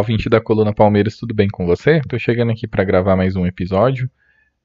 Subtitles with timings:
[0.00, 1.98] ouvinte da Coluna Palmeiras, tudo bem com você?
[1.98, 4.10] Estou chegando aqui para gravar mais um episódio.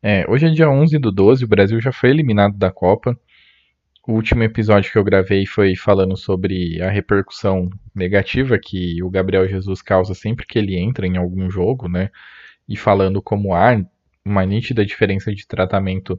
[0.01, 3.19] É, hoje é dia 11 do 12, o Brasil já foi eliminado da Copa.
[4.07, 9.45] O último episódio que eu gravei foi falando sobre a repercussão negativa que o Gabriel
[9.45, 12.09] Jesus causa sempre que ele entra em algum jogo, né?
[12.67, 13.77] E falando como há
[14.23, 16.17] uma nítida diferença de tratamento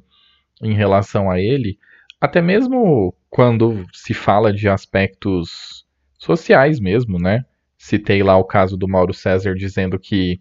[0.62, 1.78] em relação a ele,
[2.20, 5.86] até mesmo quando se fala de aspectos
[6.18, 7.46] sociais mesmo, né?
[7.86, 10.40] Citei lá o caso do Mauro César dizendo que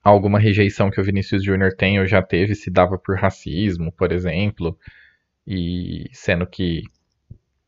[0.00, 4.12] alguma rejeição que o Vinícius Júnior tem ou já teve se dava por racismo, por
[4.12, 4.78] exemplo,
[5.44, 6.84] e sendo que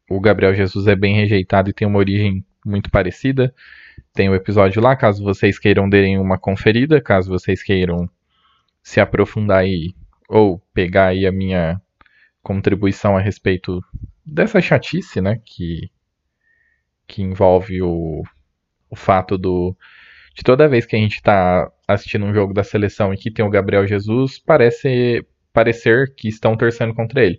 [0.08, 3.52] o Gabriel Jesus é bem rejeitado e tem uma origem muito parecida.
[4.14, 8.08] Tem o episódio lá, caso vocês queiram darem uma conferida, caso vocês queiram
[8.80, 9.92] se aprofundar aí
[10.28, 11.83] ou pegar aí a minha
[12.44, 13.83] contribuição a respeito
[14.24, 15.91] dessa chatice, né, que
[17.08, 18.24] que envolve o,
[18.91, 19.77] o fato do
[20.34, 23.45] de toda vez que a gente está assistindo um jogo da seleção e que tem
[23.45, 27.39] o Gabriel Jesus, parece parecer que estão torcendo contra ele.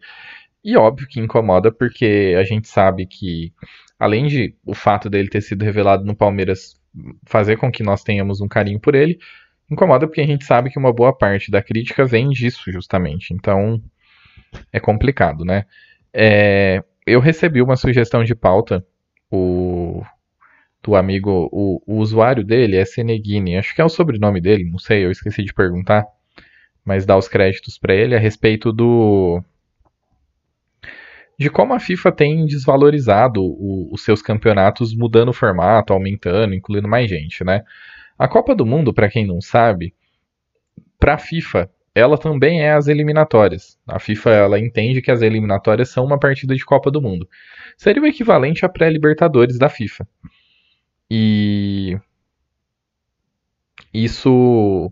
[0.64, 3.54] E óbvio que incomoda porque a gente sabe que
[4.00, 6.76] além de o fato dele ter sido revelado no Palmeiras
[7.28, 9.20] fazer com que nós tenhamos um carinho por ele,
[9.70, 13.32] incomoda porque a gente sabe que uma boa parte da crítica vem disso justamente.
[13.32, 13.80] Então
[14.74, 15.66] é complicado, né?
[16.12, 18.84] É, eu recebi uma sugestão de pauta
[19.30, 20.04] o
[20.88, 24.80] do amigo, o, o usuário dele é Seneguini, acho que é o sobrenome dele, não
[24.80, 26.06] sei, eu esqueci de perguntar,
[26.86, 29.44] mas dá os créditos para ele a respeito do
[31.38, 36.88] de como a FIFA tem desvalorizado o, os seus campeonatos, mudando o formato, aumentando, incluindo
[36.88, 37.64] mais gente, né?
[38.18, 39.94] A Copa do Mundo, para quem não sabe,
[40.98, 43.78] para a FIFA, ela também é as eliminatórias.
[43.88, 47.30] A FIFA ela entende que as eliminatórias são uma partida de Copa do Mundo.
[47.78, 50.08] Seria o equivalente à pré-libertadores da FIFA.
[51.10, 51.98] E
[53.94, 54.92] isso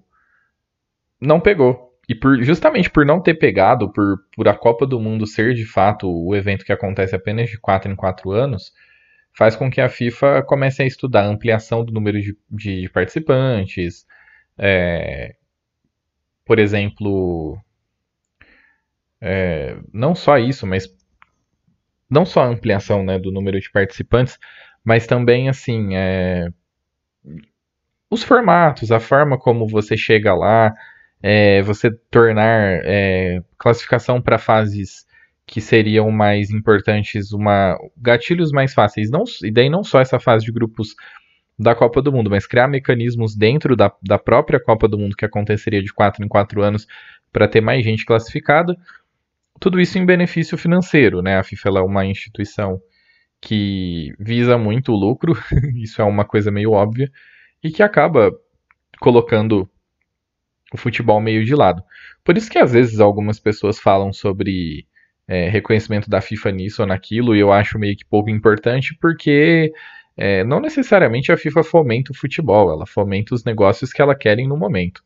[1.20, 1.94] não pegou.
[2.08, 5.66] E por, justamente por não ter pegado, por, por a Copa do Mundo ser de
[5.66, 8.72] fato o evento que acontece apenas de 4 em 4 anos,
[9.34, 14.06] faz com que a FIFA comece a estudar a ampliação do número de, de participantes.
[14.58, 15.36] É,
[16.46, 17.58] por exemplo,
[19.20, 20.88] é, não só isso, mas
[22.10, 24.38] não só a ampliação né, do número de participantes,
[24.86, 26.48] mas também assim é,
[28.10, 30.74] os formatos, a forma como você chega lá,
[31.22, 35.06] é, você tornar é, classificação para fases
[35.48, 40.46] que seriam mais importantes, uma gatilhos mais fáceis, não, e daí não só essa fase
[40.46, 40.96] de grupos
[41.58, 45.26] da Copa do Mundo, mas criar mecanismos dentro da, da própria Copa do Mundo que
[45.26, 46.88] aconteceria de 4 em 4 anos
[47.32, 48.76] para ter mais gente classificada.
[49.60, 51.38] Tudo isso em benefício financeiro, né?
[51.38, 52.82] A FIFA é uma instituição
[53.42, 55.34] que visa muito o lucro,
[55.76, 57.12] isso é uma coisa meio óbvia,
[57.64, 58.32] e que acaba
[59.00, 59.70] colocando
[60.74, 61.84] o futebol meio de lado.
[62.24, 64.88] Por isso que às vezes algumas pessoas falam sobre
[65.28, 69.72] é, reconhecimento da FIFA nisso ou naquilo, e eu acho meio que pouco importante, porque
[70.18, 74.38] é, não necessariamente a FIFA fomenta o futebol, ela fomenta os negócios que ela quer
[74.38, 75.04] no momento.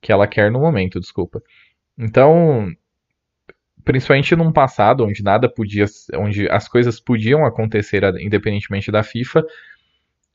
[0.00, 1.42] Que ela quer no momento, desculpa.
[1.98, 2.72] Então,
[3.88, 9.42] principalmente num passado onde nada podia, onde as coisas podiam acontecer independentemente da FIFA,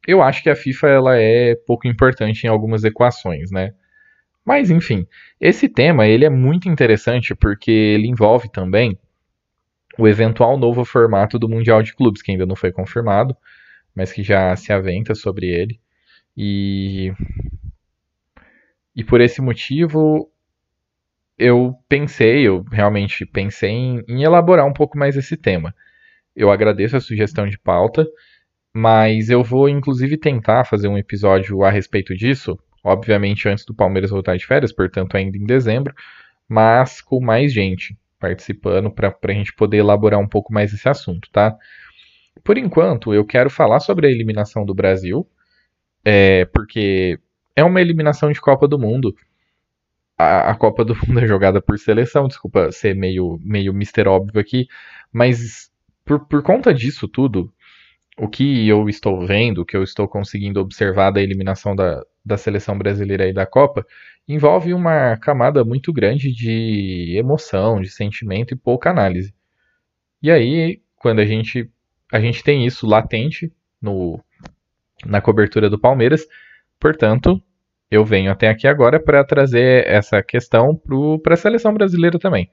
[0.07, 3.75] eu acho que a FIFA ela é pouco importante em algumas equações, né?
[4.44, 5.06] Mas enfim,
[5.39, 8.98] esse tema ele é muito interessante porque ele envolve também
[10.00, 13.38] o eventual novo formato do Mundial de Clubes, que ainda não foi confirmado,
[13.95, 15.80] mas que já se aventa sobre ele.
[16.36, 17.13] E
[18.95, 20.32] e por esse motivo
[21.38, 25.74] eu pensei, eu realmente pensei em, em, elaborar um pouco mais esse tema.
[26.35, 28.07] Eu agradeço a sugestão de pauta,
[28.74, 34.12] mas eu vou inclusive tentar fazer um episódio a respeito disso, obviamente antes do Palmeiras
[34.12, 35.94] voltar de férias, portanto ainda em dezembro,
[36.47, 41.30] mas com mais gente participando para a gente poder elaborar um pouco mais esse assunto,
[41.31, 41.57] tá?
[42.44, 45.27] por enquanto, eu quero falar sobre a eliminação do Brasil,
[46.03, 47.19] é, porque
[47.56, 49.15] é uma eliminação de Copa do Mundo.
[50.24, 54.68] A, Copa do Mundo é jogada por seleção, desculpa ser meio, meio mister óbvio aqui,
[55.12, 55.72] mas
[56.06, 57.54] por, por conta disso tudo,
[58.18, 62.38] o que eu estou vendo, o que eu estou conseguindo observar da eliminação da, da
[62.38, 63.86] seleção brasileira e da Copa,
[64.28, 69.34] envolve uma camada muito grande de emoção, de sentimento e pouca análise.
[70.22, 71.69] E aí, quando a gente
[72.12, 74.24] a gente tem isso latente no
[75.06, 76.26] na cobertura do Palmeiras,
[76.80, 77.42] portanto,
[77.94, 80.75] eu venho até aqui agora para trazer essa questão
[81.22, 82.50] para a seleção brasileira também.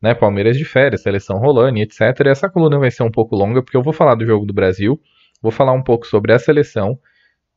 [0.00, 2.00] Né, Palmeiras de férias, seleção rolando, etc.
[2.26, 5.00] Essa coluna vai ser um pouco longa porque eu vou falar do jogo do Brasil,
[5.42, 6.98] vou falar um pouco sobre a seleção,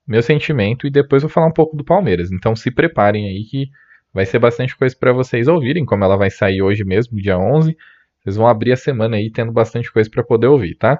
[0.07, 2.31] meu sentimento e depois vou falar um pouco do Palmeiras.
[2.31, 3.69] Então se preparem aí que
[4.11, 7.77] vai ser bastante coisa para vocês ouvirem, como ela vai sair hoje mesmo, dia 11.
[8.23, 10.97] Vocês vão abrir a semana aí tendo bastante coisa para poder ouvir, tá?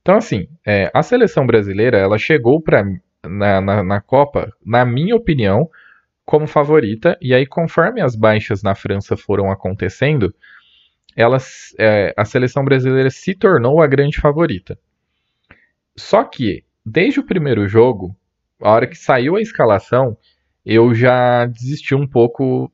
[0.00, 2.82] Então assim, é, a seleção brasileira ela chegou para
[3.28, 5.68] na, na, na Copa, na minha opinião,
[6.24, 7.16] como favorita.
[7.20, 10.34] E aí, conforme as baixas na França foram acontecendo,
[11.16, 14.78] elas, é, a seleção brasileira se tornou a grande favorita.
[15.96, 18.16] Só que, desde o primeiro jogo,
[18.60, 20.16] a hora que saiu a escalação,
[20.64, 22.72] eu já desisti um pouco.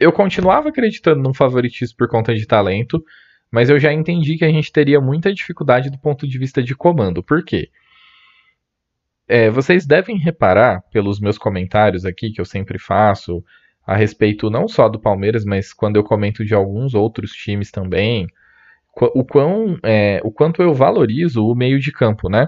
[0.00, 3.04] Eu continuava acreditando no favoritismo por conta de talento,
[3.50, 6.74] mas eu já entendi que a gente teria muita dificuldade do ponto de vista de
[6.74, 7.22] comando.
[7.22, 7.70] Por quê?
[9.34, 13.42] É, vocês devem reparar pelos meus comentários aqui que eu sempre faço
[13.82, 18.26] a respeito não só do Palmeiras, mas quando eu comento de alguns outros times também,
[18.94, 22.46] o, quão, é, o quanto eu valorizo o meio de campo, né?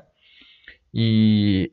[0.93, 1.73] E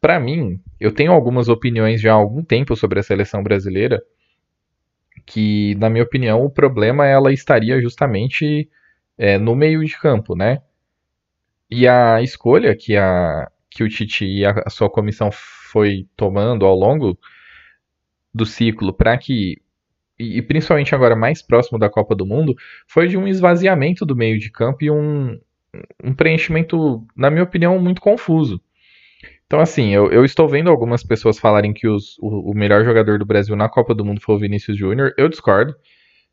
[0.00, 4.00] para mim, eu tenho algumas opiniões já há algum tempo sobre a seleção brasileira,
[5.26, 8.70] que na minha opinião o problema ela estaria justamente
[9.18, 10.62] é, no meio de campo, né?
[11.68, 16.74] E a escolha que a, que o Tite e a sua comissão foi tomando ao
[16.74, 17.18] longo
[18.32, 19.58] do ciclo para que
[20.18, 22.54] e principalmente agora mais próximo da Copa do Mundo,
[22.86, 25.38] foi de um esvaziamento do meio de campo e um,
[26.02, 28.60] um preenchimento, na minha opinião, muito confuso.
[29.46, 33.18] Então, assim, eu, eu estou vendo algumas pessoas falarem que os, o, o, melhor jogador
[33.18, 35.12] do Brasil na Copa do Mundo foi o Vinícius Júnior.
[35.18, 35.74] Eu discordo.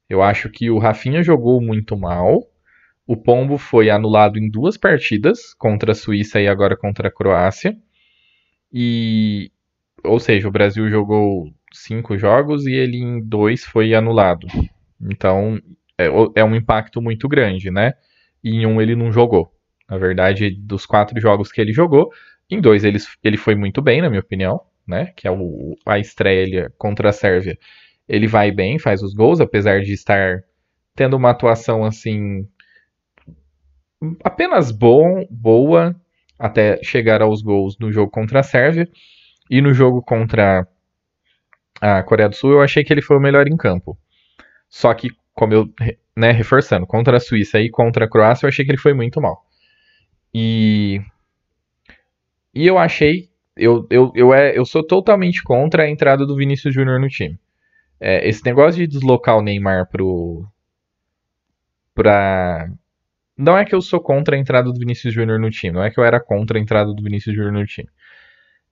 [0.09, 2.43] Eu acho que o Rafinha jogou muito mal.
[3.11, 7.77] O Pombo foi anulado em duas partidas, contra a Suíça e agora contra a Croácia.
[8.71, 9.51] E,
[10.01, 14.47] ou seja, o Brasil jogou cinco jogos e ele em dois foi anulado.
[15.01, 15.59] Então
[15.97, 16.05] é,
[16.35, 17.95] é um impacto muito grande, né?
[18.41, 19.53] E em um ele não jogou.
[19.89, 22.13] Na verdade, dos quatro jogos que ele jogou,
[22.49, 25.11] em dois ele, ele foi muito bem, na minha opinião, né?
[25.17, 27.59] Que é o, a estreia contra a Sérvia.
[28.07, 30.45] Ele vai bem, faz os gols, apesar de estar
[30.95, 32.47] tendo uma atuação assim
[34.23, 35.95] apenas bom, boa
[36.37, 38.89] até chegar aos gols no jogo contra a Sérvia
[39.49, 40.67] e no jogo contra
[41.79, 43.97] a Coreia do Sul eu achei que ele foi o melhor em campo.
[44.69, 45.69] Só que, como eu,
[46.15, 49.21] né, reforçando, contra a Suíça e contra a Croácia eu achei que ele foi muito
[49.21, 49.45] mal.
[50.33, 51.01] E
[52.53, 56.73] e eu achei eu, eu, eu, é, eu sou totalmente contra a entrada do Vinícius
[56.73, 57.39] Júnior no time.
[57.99, 60.45] É, esse negócio de deslocar o Neymar pro.
[63.41, 65.89] Não é que eu sou contra a entrada do Vinícius Júnior no time, não é
[65.89, 67.89] que eu era contra a entrada do Vinícius Júnior no time.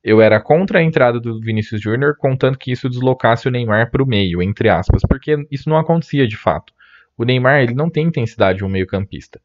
[0.04, 4.04] Eu era contra a entrada do Vinícius Júnior, contanto que isso deslocasse o Neymar para
[4.04, 6.72] o meio, entre aspas, porque isso não acontecia de fato.
[7.18, 9.42] O Neymar ele não tem intensidade de um meio-campista.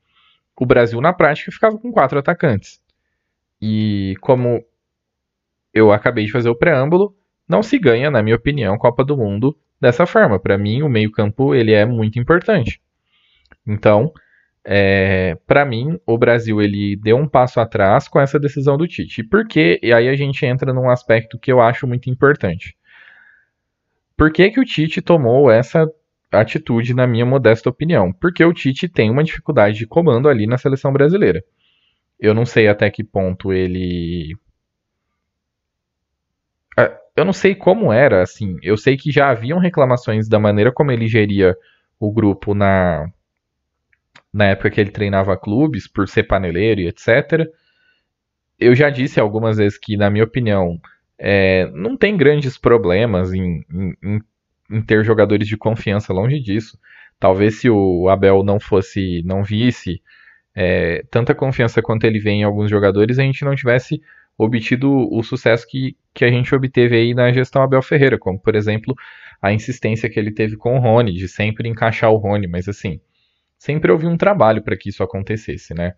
[0.56, 2.80] O Brasil, na prática, ficava com quatro atacantes.
[3.60, 4.62] E como
[5.72, 7.16] eu acabei de fazer o preâmbulo,
[7.48, 10.38] não se ganha, na minha opinião, Copa do Mundo dessa forma.
[10.38, 12.80] Para mim, o meio-campo ele é muito importante.
[13.66, 14.12] Então,
[14.64, 19.22] é, para mim, o Brasil ele deu um passo atrás com essa decisão do Tite.
[19.22, 19.78] Por quê?
[19.82, 22.74] E aí a gente entra num aspecto que eu acho muito importante.
[24.16, 25.86] Por que, que o Tite tomou essa
[26.32, 28.12] atitude, na minha modesta opinião?
[28.12, 31.44] Porque o Tite tem uma dificuldade de comando ali na seleção brasileira.
[32.18, 34.34] Eu não sei até que ponto ele.
[37.16, 38.56] Eu não sei como era, assim.
[38.62, 41.56] Eu sei que já haviam reclamações da maneira como ele geria
[42.00, 43.08] o grupo na
[44.34, 47.48] na época que ele treinava clubes, por ser paneleiro e etc.
[48.58, 50.80] Eu já disse algumas vezes que, na minha opinião,
[51.16, 53.64] é, não tem grandes problemas em,
[54.02, 54.20] em,
[54.68, 56.76] em, ter jogadores de confiança longe disso.
[57.20, 60.02] Talvez se o Abel não fosse, não visse
[60.52, 64.02] é, tanta confiança quanto ele vê em alguns jogadores, a gente não tivesse
[64.36, 68.56] obtido o sucesso que, que a gente obteve aí na gestão Abel Ferreira, como por
[68.56, 68.96] exemplo
[69.40, 73.00] a insistência que ele teve com o Rony, de sempre encaixar o Rony, mas assim,
[73.64, 75.94] sempre houve um trabalho para que isso acontecesse, né?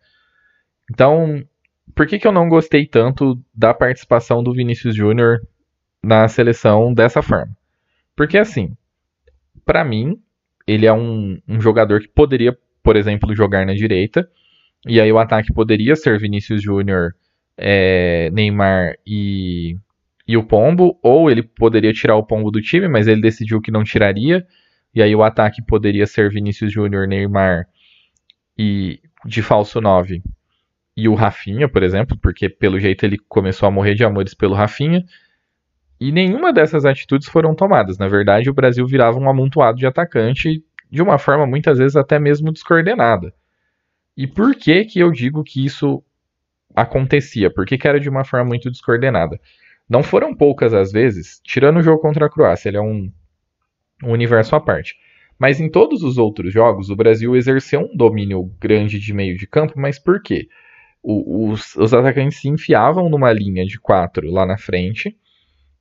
[0.88, 1.42] Então,
[1.96, 5.40] por que, que eu não gostei tanto da participação do Vinícius Júnior
[6.00, 7.52] na seleção dessa forma?
[8.14, 8.76] Porque, assim,
[9.64, 10.16] para mim,
[10.64, 14.30] ele é um, um jogador que poderia, por exemplo, jogar na direita,
[14.86, 17.16] e aí o ataque poderia ser Vinícius Júnior,
[17.56, 19.76] é, Neymar e,
[20.26, 23.72] e o Pombo, ou ele poderia tirar o Pombo do time, mas ele decidiu que
[23.72, 24.46] não tiraria,
[24.96, 27.68] e aí o ataque poderia ser Vinícius Júnior, Neymar
[28.58, 30.22] e de falso 9
[30.96, 34.54] e o Rafinha, por exemplo, porque pelo jeito ele começou a morrer de amores pelo
[34.54, 35.04] Rafinha.
[36.00, 37.98] E nenhuma dessas atitudes foram tomadas.
[37.98, 42.18] Na verdade, o Brasil virava um amontoado de atacante de uma forma muitas vezes até
[42.18, 43.34] mesmo descoordenada.
[44.16, 46.02] E por que que eu digo que isso
[46.74, 47.50] acontecia?
[47.50, 49.38] Porque que era de uma forma muito descoordenada.
[49.86, 53.12] Não foram poucas as vezes, tirando o jogo contra a Croácia, ele é um
[54.02, 54.94] um universo à parte.
[55.38, 59.46] Mas em todos os outros jogos, o Brasil exerceu um domínio grande de meio de
[59.46, 60.48] campo, mas por quê?
[61.02, 65.16] O, os, os atacantes se enfiavam numa linha de quatro lá na frente.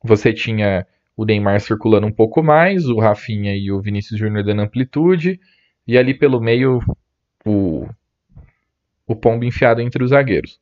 [0.04, 4.62] Você tinha o Neymar circulando um pouco mais, o Rafinha e o Vinícius Júnior dando
[4.62, 5.40] amplitude,
[5.88, 6.80] e ali pelo meio
[7.46, 7.88] o,
[9.08, 10.60] o Pombo enfiado entre os zagueiros.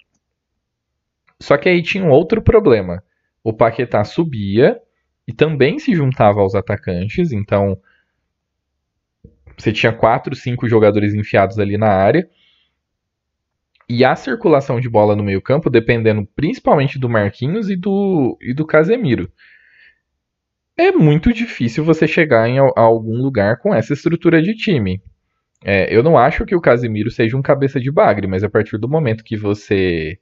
[1.39, 3.03] Só que aí tinha um outro problema.
[3.43, 4.79] O Paquetá subia
[5.27, 7.79] e também se juntava aos atacantes, então
[9.57, 12.29] você tinha quatro, cinco jogadores enfiados ali na área.
[13.87, 18.65] E a circulação de bola no meio-campo dependendo principalmente do Marquinhos e do, e do
[18.65, 19.31] Casemiro.
[20.75, 25.01] É muito difícil você chegar em algum lugar com essa estrutura de time.
[25.63, 28.77] É, eu não acho que o Casemiro seja um cabeça de bagre, mas a partir
[28.77, 30.19] do momento que você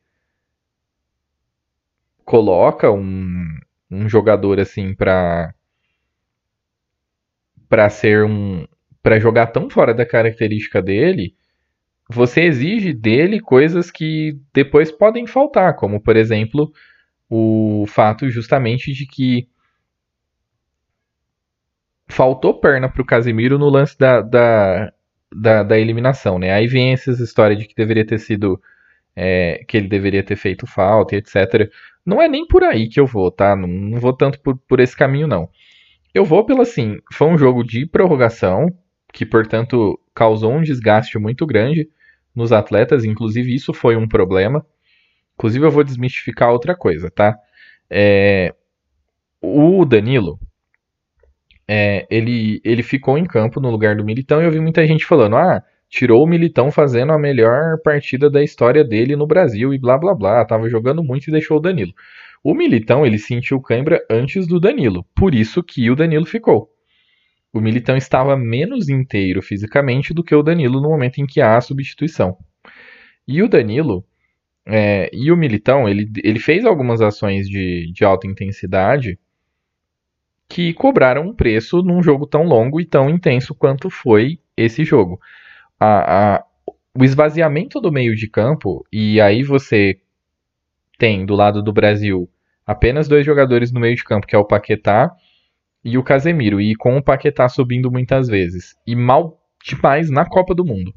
[2.26, 3.48] coloca um,
[3.92, 5.54] um jogador assim para
[7.68, 8.66] para ser um
[9.04, 11.36] para jogar tão fora da característica dele,
[12.10, 16.72] você exige dele coisas que depois podem faltar, como por exemplo
[17.30, 19.48] o fato justamente de que
[22.08, 24.94] faltou perna para o Casimiro no lance da, da,
[25.34, 26.52] da, da, eliminação, né?
[26.52, 28.62] Aí vem essa história de que deveria ter sido
[29.16, 31.70] é, que ele deveria ter feito falta, etc.
[32.06, 33.56] Não é nem por aí que eu vou, tá?
[33.56, 35.50] Não, não vou tanto por, por esse caminho, não.
[36.14, 38.68] Eu vou pelo assim, foi um jogo de prorrogação,
[39.14, 41.90] que portanto causou um desgaste muito grande
[42.36, 44.66] nos atletas, inclusive isso foi um problema.
[45.36, 47.38] Inclusive eu vou desmistificar outra coisa, tá?
[47.90, 48.54] É,
[49.42, 50.40] o Danilo,
[51.68, 55.06] é, ele, ele ficou em campo no lugar do Militão e eu vi muita gente
[55.06, 59.78] falando, ah, tirou o Militão fazendo a melhor partida da história dele no Brasil e
[59.78, 61.94] blá blá blá, tava jogando muito e deixou o Danilo.
[62.42, 66.70] O Militão, ele sentiu cãibra antes do Danilo, por isso que o Danilo ficou.
[67.54, 71.58] O Militão estava menos inteiro fisicamente do que o Danilo no momento em que há
[71.58, 72.38] a substituição.
[73.28, 74.06] E o Danilo
[74.66, 79.20] é, e o Militão, ele, ele fez algumas ações de, de alta intensidade
[80.48, 85.20] que cobraram um preço num jogo tão longo e tão intenso quanto foi esse jogo
[85.84, 86.44] a, a,
[86.96, 90.00] o esvaziamento do meio de campo, e aí você
[91.00, 92.30] tem do lado do Brasil
[92.68, 95.12] apenas dois jogadores no meio de campo, que é o Paquetá
[95.84, 98.76] e o Casemiro, e com o Paquetá subindo muitas vezes.
[98.86, 100.94] E mal demais na Copa do Mundo.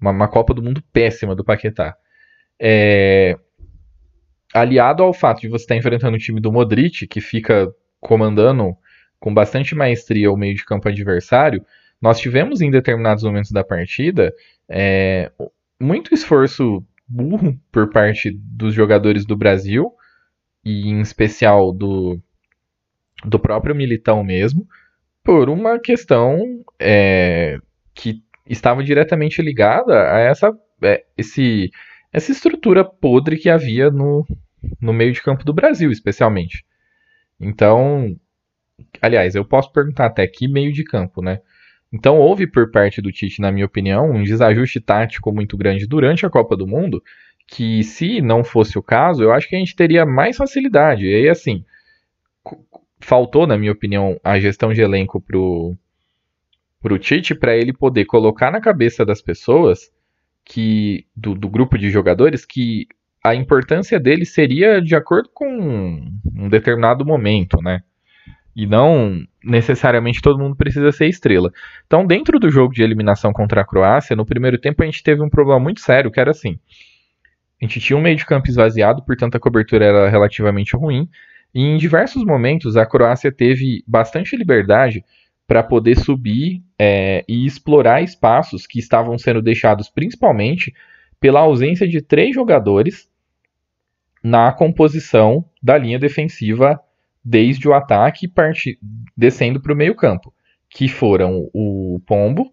[0.00, 1.96] Uma, uma Copa do Mundo péssima do Paquetá.
[2.60, 3.38] É...
[4.52, 8.76] Aliado ao fato de você estar enfrentando o time do Modric, que fica comandando
[9.20, 11.64] com bastante maestria o meio de campo adversário,
[12.04, 14.30] nós tivemos em determinados momentos da partida
[14.68, 15.32] é,
[15.80, 19.90] muito esforço burro por parte dos jogadores do Brasil,
[20.62, 22.20] e em especial do,
[23.24, 24.68] do próprio Militão mesmo,
[25.22, 27.56] por uma questão é,
[27.94, 31.70] que estava diretamente ligada a essa, é, esse,
[32.12, 34.26] essa estrutura podre que havia no,
[34.78, 36.66] no meio de campo do Brasil, especialmente.
[37.40, 38.14] Então,
[39.00, 41.40] aliás, eu posso perguntar até que meio de campo, né?
[41.94, 46.26] Então houve por parte do Tite, na minha opinião, um desajuste tático muito grande durante
[46.26, 47.00] a Copa do Mundo,
[47.46, 51.06] que se não fosse o caso, eu acho que a gente teria mais facilidade.
[51.06, 51.64] E aí, assim,
[52.98, 55.76] faltou, na minha opinião, a gestão de elenco pro,
[56.82, 59.88] pro Tite para ele poder colocar na cabeça das pessoas
[60.44, 62.88] que do, do grupo de jogadores que
[63.22, 67.84] a importância dele seria de acordo com um determinado momento, né?
[68.54, 71.52] E não necessariamente todo mundo precisa ser estrela.
[71.86, 75.22] Então, dentro do jogo de eliminação contra a Croácia, no primeiro tempo a gente teve
[75.22, 76.58] um problema muito sério, que era assim.
[77.60, 81.08] A gente tinha um meio de campo esvaziado, portanto a cobertura era relativamente ruim.
[81.54, 85.04] E em diversos momentos a Croácia teve bastante liberdade
[85.46, 90.74] para poder subir é, e explorar espaços que estavam sendo deixados principalmente
[91.20, 93.08] pela ausência de três jogadores
[94.22, 96.80] na composição da linha defensiva
[97.24, 98.30] desde o ataque
[99.16, 100.32] descendo para o meio campo,
[100.68, 102.52] que foram o Pombo,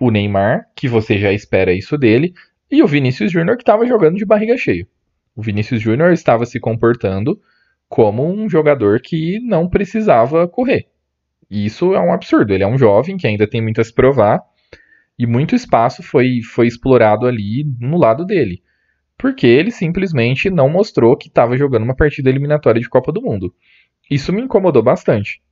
[0.00, 2.34] o Neymar, que você já espera isso dele,
[2.70, 4.86] e o Vinícius Júnior que estava jogando de barriga cheia.
[5.34, 7.40] O Vinícius Júnior estava se comportando
[7.88, 10.86] como um jogador que não precisava correr.
[11.50, 12.52] Isso é um absurdo.
[12.52, 14.42] Ele é um jovem que ainda tem muito a se provar
[15.18, 18.62] e muito espaço foi, foi explorado ali no lado dele.
[19.16, 23.54] Porque ele simplesmente não mostrou que estava jogando uma partida eliminatória de Copa do Mundo.
[24.10, 25.42] Isso me incomodou bastante.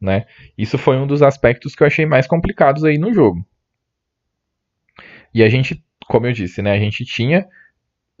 [0.00, 0.24] Né?
[0.58, 3.46] Isso foi um dos aspectos que eu achei mais complicados aí no jogo.
[5.34, 7.46] E a gente, como eu disse, né, a gente tinha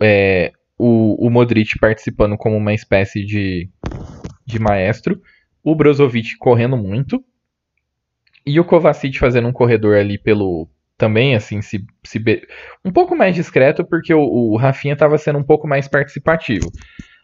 [0.00, 3.68] é, o, o Modric participando como uma espécie de,
[4.46, 5.20] de maestro,
[5.62, 7.22] o Brozovic correndo muito,
[8.44, 10.68] e o Kovacic fazendo um corredor ali pelo.
[10.98, 12.22] Também, assim, se, se
[12.84, 16.72] um pouco mais discreto, porque o, o Rafinha estava sendo um pouco mais participativo.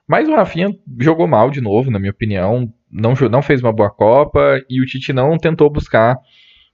[0.08, 2.72] Mas o Rafinha jogou mal de novo, na minha opinião.
[2.90, 6.18] Não, não fez uma boa Copa e o Tite não tentou buscar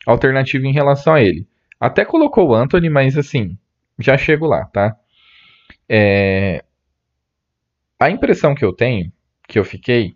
[0.06, 1.44] alternativa em relação a ele.
[1.80, 3.58] Até colocou o Anthony, mas assim,
[3.98, 4.96] já chego lá, tá?
[5.88, 6.64] É...
[7.98, 9.12] A impressão que eu tenho,
[9.48, 10.14] que eu fiquei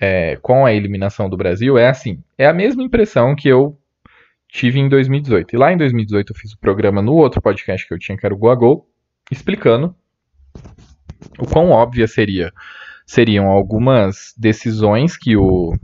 [0.00, 3.76] é, com a eliminação do Brasil, é assim: é a mesma impressão que eu
[4.48, 5.56] tive em 2018.
[5.56, 8.24] E lá em 2018 eu fiz o programa no outro podcast que eu tinha, que
[8.24, 8.86] era o Goagol,
[9.30, 9.96] explicando
[11.38, 12.52] o quão óbvia seria
[13.06, 15.74] seriam algumas decisões que o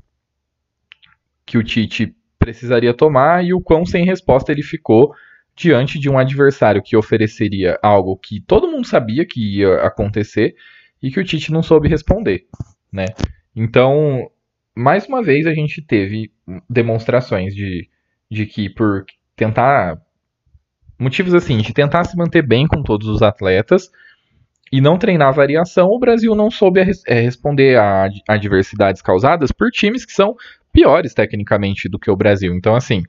[1.44, 5.14] que o Tite precisaria tomar e o quão sem resposta ele ficou
[5.56, 10.54] diante de um adversário que ofereceria algo que todo mundo sabia que ia acontecer
[11.02, 12.46] e que o Tite não soube responder,
[12.92, 13.06] né?
[13.54, 14.30] Então,
[14.74, 16.30] mais uma vez a gente teve
[16.70, 17.88] demonstrações de,
[18.30, 19.04] de que por
[19.34, 20.00] tentar
[20.98, 23.90] motivos assim, de tentar se manter bem com todos os atletas
[24.72, 30.04] e não treinar variação, o Brasil não soube é, responder a adversidades causadas por times
[30.04, 30.36] que são
[30.72, 32.54] piores tecnicamente do que o Brasil.
[32.54, 33.02] Então, assim,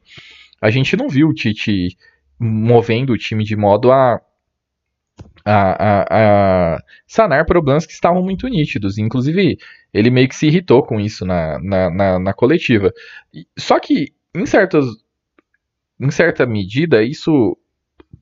[0.61, 1.97] a gente não viu o Tite
[2.39, 4.21] movendo o time de modo a
[5.45, 8.97] a, a, a, sanar problemas que estavam muito nítidos.
[8.97, 9.57] Inclusive,
[9.93, 12.93] ele meio que se irritou com isso na, na, na, na coletiva.
[13.57, 14.85] Só que, em, certas,
[15.99, 17.57] em certa medida, isso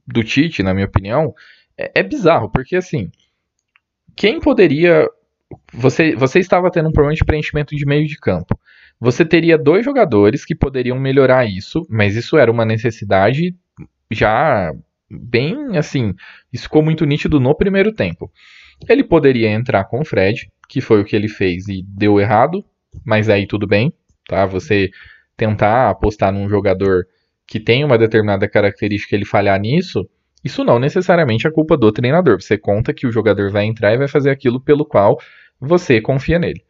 [0.05, 1.33] do Tite, na minha opinião,
[1.77, 3.11] é, é bizarro, porque assim,
[4.17, 5.07] quem poderia.
[5.73, 8.59] Você, você estava tendo um problema de preenchimento de meio de campo.
[8.99, 13.55] Você teria dois jogadores que poderiam melhorar isso, mas isso era uma necessidade
[14.11, 14.73] já
[15.09, 16.13] bem assim,
[16.51, 18.31] isso ficou muito nítido no primeiro tempo.
[18.89, 22.65] Ele poderia entrar com o Fred, que foi o que ele fez e deu errado,
[23.05, 23.93] mas aí tudo bem,
[24.27, 24.45] tá?
[24.45, 24.89] Você
[25.35, 27.05] tentar apostar num jogador
[27.45, 30.07] que tem uma determinada característica ele falhar nisso,
[30.47, 32.41] isso não necessariamente é culpa do treinador.
[32.41, 35.19] Você conta que o jogador vai entrar e vai fazer aquilo pelo qual
[35.59, 36.63] você confia nele.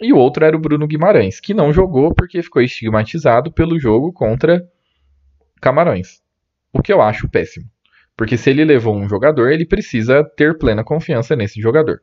[0.00, 4.12] E o outro era o Bruno Guimarães, que não jogou porque ficou estigmatizado pelo jogo
[4.12, 4.68] contra
[5.60, 6.20] Camarões.
[6.72, 7.66] O que eu acho péssimo.
[8.16, 12.00] Porque se ele levou um jogador, ele precisa ter plena confiança nesse jogador.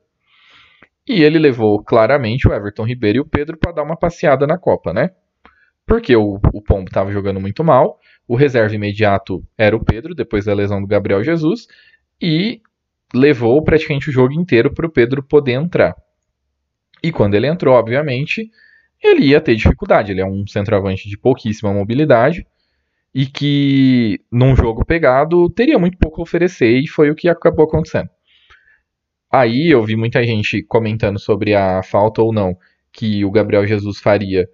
[1.08, 4.58] E ele levou claramente o Everton Ribeiro e o Pedro para dar uma passeada na
[4.58, 5.10] Copa, né?
[5.86, 8.00] Porque o, o Pombo estava jogando muito mal,
[8.32, 11.68] o reserva imediato era o Pedro, depois da lesão do Gabriel Jesus,
[12.22, 12.62] e
[13.14, 15.94] levou praticamente o jogo inteiro para o Pedro poder entrar.
[17.04, 18.50] E quando ele entrou, obviamente,
[19.04, 20.14] ele ia ter dificuldade.
[20.14, 22.48] Ele é um centroavante de pouquíssima mobilidade
[23.14, 27.66] e que num jogo pegado teria muito pouco a oferecer e foi o que acabou
[27.66, 28.10] acontecendo.
[29.30, 32.56] Aí eu vi muita gente comentando sobre a falta ou não
[32.94, 34.48] que o Gabriel Jesus faria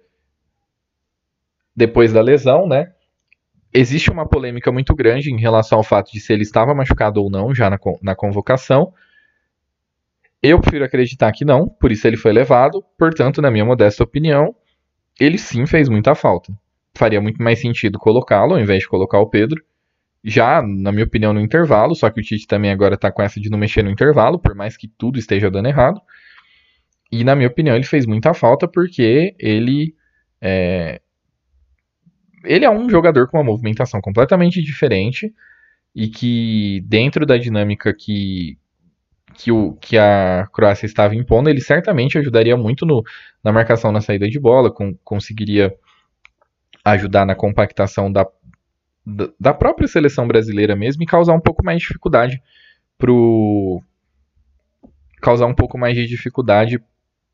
[1.76, 2.92] depois da lesão, né?
[3.72, 7.30] Existe uma polêmica muito grande em relação ao fato de se ele estava machucado ou
[7.30, 8.92] não já na, na convocação.
[10.42, 12.82] Eu prefiro acreditar que não, por isso ele foi levado.
[12.98, 14.54] Portanto, na minha modesta opinião,
[15.20, 16.52] ele sim fez muita falta
[16.98, 19.62] faria muito mais sentido colocá-lo ao invés de colocar o Pedro.
[20.22, 23.40] Já, na minha opinião, no intervalo, só que o Tite também agora está com essa
[23.40, 26.00] de não mexer no intervalo, por mais que tudo esteja dando errado.
[27.10, 29.94] E, na minha opinião, ele fez muita falta porque ele
[32.48, 35.32] ele é um jogador com uma movimentação completamente diferente
[35.94, 38.58] e que, dentro da dinâmica que,
[39.34, 43.04] que, o, que a Croácia estava impondo, ele certamente ajudaria muito no,
[43.44, 45.74] na marcação na saída de bola, com, conseguiria
[46.82, 48.26] ajudar na compactação da,
[49.38, 52.42] da própria seleção brasileira mesmo e causar um pouco mais de dificuldade
[52.96, 53.82] pro
[55.20, 56.80] causar um pouco mais de dificuldade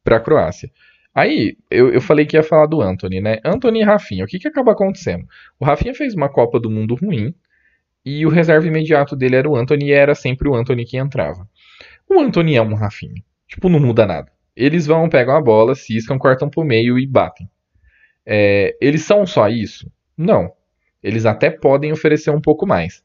[0.02, 0.70] para a Croácia.
[1.14, 3.38] Aí, eu, eu falei que ia falar do Anthony, né?
[3.44, 5.24] Anthony e Rafinha, o que, que acaba acontecendo?
[5.60, 7.32] O Rafinha fez uma Copa do Mundo ruim,
[8.04, 11.48] e o reserva imediato dele era o Anthony e era sempre o Anthony que entrava.
[12.08, 13.22] O Anthony é um Rafinha.
[13.48, 14.30] Tipo, não muda nada.
[14.54, 17.48] Eles vão, pegam a bola, ciscam, cortam pro meio e batem.
[18.26, 19.90] É, eles são só isso?
[20.16, 20.52] Não.
[21.02, 23.02] Eles até podem oferecer um pouco mais.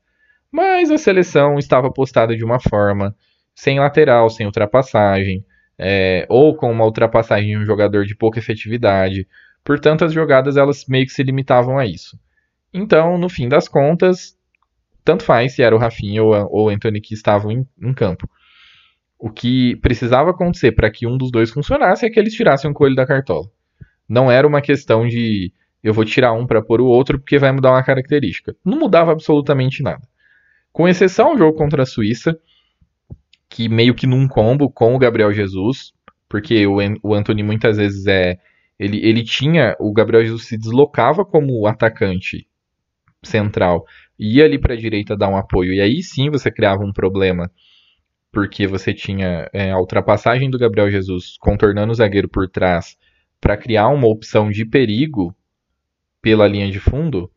[0.51, 3.15] Mas a seleção estava postada de uma forma,
[3.55, 5.45] sem lateral, sem ultrapassagem,
[5.79, 9.25] é, ou com uma ultrapassagem de um jogador de pouca efetividade.
[9.63, 12.19] Portanto, as jogadas elas meio que se limitavam a isso.
[12.73, 14.37] Então, no fim das contas,
[15.05, 18.29] tanto faz se era o Rafinha ou o Anthony que estavam em, em campo.
[19.17, 22.73] O que precisava acontecer para que um dos dois funcionasse é que eles tirassem o
[22.73, 23.49] coelho da cartola.
[24.07, 27.51] Não era uma questão de eu vou tirar um para pôr o outro porque vai
[27.51, 28.55] mudar uma característica.
[28.65, 30.01] Não mudava absolutamente nada.
[30.71, 32.37] Com exceção ao jogo contra a Suíça,
[33.49, 35.91] que meio que num combo com o Gabriel Jesus,
[36.29, 38.37] porque o, o Anthony muitas vezes é.
[38.77, 39.75] Ele, ele tinha.
[39.79, 42.47] O Gabriel Jesus se deslocava como atacante
[43.21, 43.85] central,
[44.17, 47.51] ia ali para a direita dar um apoio, e aí sim você criava um problema,
[48.31, 52.97] porque você tinha é, a ultrapassagem do Gabriel Jesus contornando o zagueiro por trás
[53.41, 55.35] para criar uma opção de perigo
[56.21, 57.29] pela linha de fundo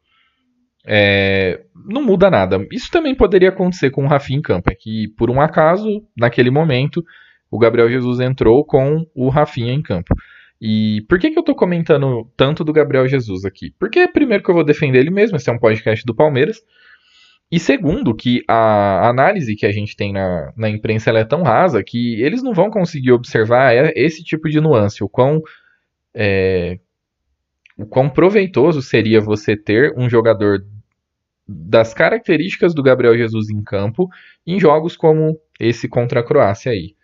[0.84, 2.66] é, não muda nada.
[2.70, 4.70] Isso também poderia acontecer com o Rafinha em campo.
[4.70, 7.04] É que, por um acaso, naquele momento,
[7.50, 10.14] o Gabriel Jesus entrou com o Rafinha em campo.
[10.60, 13.72] E por que, que eu tô comentando tanto do Gabriel Jesus aqui?
[13.78, 16.58] Porque, primeiro, que eu vou defender ele mesmo, esse é um podcast do Palmeiras.
[17.50, 21.82] E segundo, que a análise que a gente tem na, na imprensa é tão rasa
[21.84, 25.42] que eles não vão conseguir observar esse tipo de nuance, o quão
[26.14, 26.78] é,
[27.82, 30.64] o quão proveitoso seria você ter um jogador
[31.46, 34.08] das características do Gabriel Jesus em campo
[34.46, 36.94] em jogos como esse contra a Croácia aí.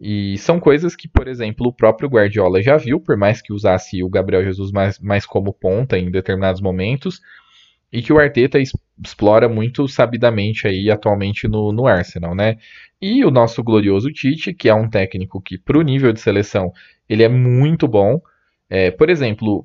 [0.00, 4.02] E são coisas que, por exemplo, o próprio Guardiola já viu, por mais que usasse
[4.02, 7.20] o Gabriel Jesus mais, mais como ponta em determinados momentos,
[7.92, 8.58] e que o Arteta
[9.02, 12.56] explora muito sabidamente aí atualmente no, no Arsenal, né?
[13.00, 16.72] E o nosso glorioso Tite, que é um técnico que, para o nível de seleção,
[17.08, 18.20] ele é muito bom.
[18.68, 19.64] É, por exemplo,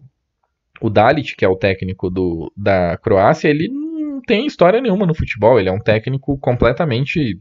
[0.82, 5.13] o Dalit, que é o técnico do, da Croácia, ele não tem história nenhuma no
[5.13, 5.60] futebol.
[5.60, 7.39] Ele é um técnico completamente.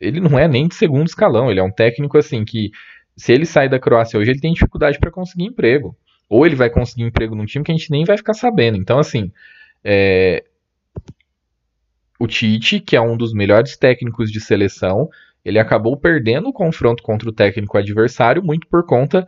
[0.00, 1.50] Ele não é nem de segundo escalão.
[1.50, 2.70] Ele é um técnico assim que,
[3.16, 5.96] se ele sair da Croácia hoje, ele tem dificuldade para conseguir emprego.
[6.28, 8.76] Ou ele vai conseguir emprego num time que a gente nem vai ficar sabendo.
[8.76, 9.32] Então, assim,
[9.82, 10.44] é...
[12.18, 15.08] o Tite, que é um dos melhores técnicos de seleção,
[15.44, 19.26] ele acabou perdendo o confronto contra o técnico adversário muito por conta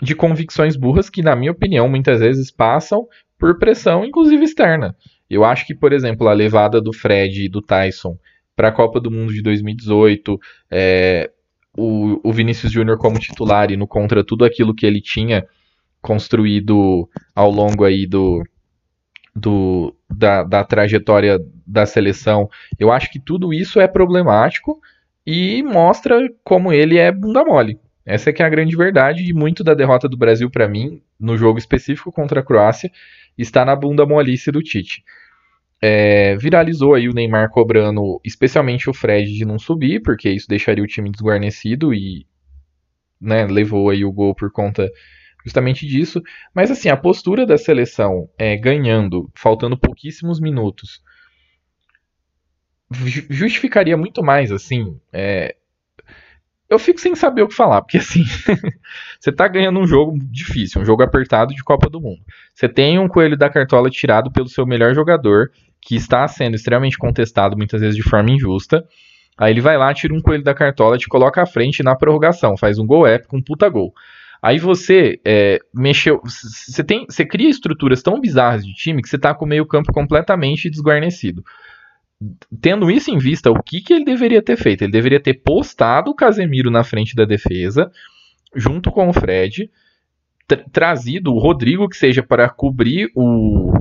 [0.00, 3.06] de convicções burras que, na minha opinião, muitas vezes passam
[3.38, 4.96] por pressão, inclusive externa.
[5.28, 8.18] Eu acho que, por exemplo, a levada do Fred e do Tyson
[8.56, 10.38] para a Copa do Mundo de 2018,
[10.70, 11.30] é,
[11.76, 15.46] o, o Vinícius Júnior como titular e no contra tudo aquilo que ele tinha
[16.02, 18.42] construído ao longo aí do,
[19.34, 24.80] do da, da trajetória da seleção, eu acho que tudo isso é problemático
[25.26, 27.78] e mostra como ele é bunda mole.
[28.04, 31.02] Essa é que é a grande verdade e muito da derrota do Brasil para mim,
[31.18, 32.90] no jogo específico contra a Croácia,
[33.36, 35.04] está na bunda molice do Tite.
[35.82, 40.84] É, viralizou aí o Neymar cobrando, especialmente o Fred, de não subir, porque isso deixaria
[40.84, 42.26] o time desguarnecido e
[43.20, 44.90] né, levou aí o gol por conta
[45.44, 46.22] justamente disso.
[46.54, 51.02] Mas assim, a postura da seleção é, ganhando, faltando pouquíssimos minutos,
[53.30, 55.54] justificaria muito mais assim é,
[56.70, 58.22] eu fico sem saber o que falar, porque assim,
[59.18, 62.20] você tá ganhando um jogo difícil, um jogo apertado de Copa do Mundo.
[62.54, 65.50] Você tem um coelho da cartola tirado pelo seu melhor jogador,
[65.82, 68.84] que está sendo extremamente contestado, muitas vezes de forma injusta.
[69.36, 72.56] Aí ele vai lá, tira um coelho da cartola, te coloca à frente na prorrogação,
[72.56, 73.92] faz um gol épico, um puta gol.
[74.40, 76.20] Aí você é, mexeu.
[76.24, 77.04] Você tem.
[77.06, 80.70] Você cria estruturas tão bizarras de time que você tá com o meio campo completamente
[80.70, 81.42] desguarnecido
[82.60, 84.82] tendo isso em vista, o que, que ele deveria ter feito?
[84.82, 87.90] Ele deveria ter postado o Casemiro na frente da defesa,
[88.54, 89.70] junto com o Fred,
[90.46, 93.72] tra trazido o Rodrigo, que seja para cobrir o,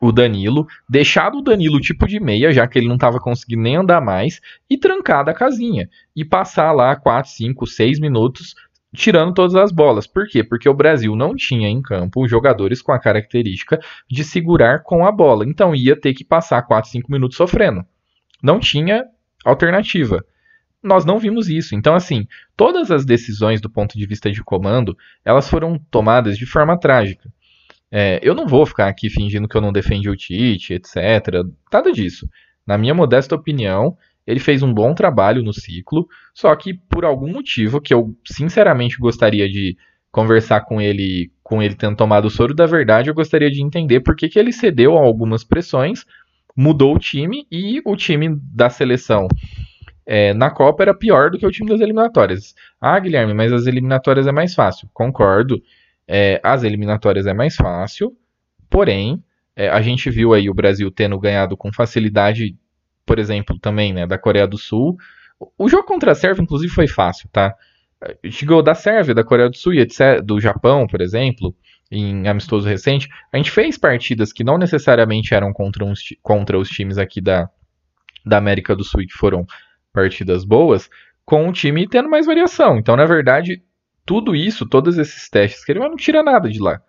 [0.00, 3.76] o Danilo, deixado o Danilo tipo de meia, já que ele não estava conseguindo nem
[3.76, 5.88] andar mais, e trancado a casinha.
[6.14, 8.54] E passar lá 4, 5, 6 minutos
[8.96, 10.06] tirando todas as bolas.
[10.06, 10.42] Por quê?
[10.42, 13.78] Porque o Brasil não tinha em campo jogadores com a característica
[14.10, 15.44] de segurar com a bola.
[15.46, 17.84] Então ia ter que passar 4, 5 minutos sofrendo.
[18.42, 19.04] Não tinha
[19.44, 20.24] alternativa.
[20.82, 21.74] Nós não vimos isso.
[21.74, 26.46] Então, assim, todas as decisões do ponto de vista de comando, elas foram tomadas de
[26.46, 27.28] forma trágica.
[27.90, 31.44] É, eu não vou ficar aqui fingindo que eu não defendi o Tite, etc.
[31.72, 32.28] Nada disso.
[32.66, 33.96] Na minha modesta opinião,
[34.26, 38.98] ele fez um bom trabalho no ciclo, só que por algum motivo que eu sinceramente
[38.98, 39.76] gostaria de
[40.10, 44.00] conversar com ele, com ele tendo tomado o soro da verdade, eu gostaria de entender
[44.00, 46.04] por que, que ele cedeu a algumas pressões
[46.56, 49.28] mudou o time e o time da seleção
[50.06, 52.54] é, na Copa era pior do que o time das eliminatórias.
[52.80, 54.88] Ah, Guilherme, mas as eliminatórias é mais fácil.
[54.94, 55.60] Concordo.
[56.08, 58.16] É, as eliminatórias é mais fácil,
[58.70, 59.20] porém,
[59.56, 62.56] é, a gente viu aí o Brasil tendo ganhado com facilidade,
[63.06, 64.96] por exemplo, também, né, da Coreia do Sul.
[65.56, 67.54] O jogo contra a Sérvia, inclusive, foi fácil, tá?
[68.30, 71.54] Chegou da Sérvia, da Coreia do Sul e etc, do Japão, por exemplo,
[71.90, 73.08] em amistoso recente.
[73.32, 77.48] A gente fez partidas que não necessariamente eram contra, uns, contra os times aqui da,
[78.24, 79.46] da América do Sul que foram
[79.92, 80.90] partidas boas,
[81.24, 82.78] com o time tendo mais variação.
[82.78, 83.62] Então, na verdade,
[84.04, 86.80] tudo isso, todos esses testes que ele não tira nada de lá.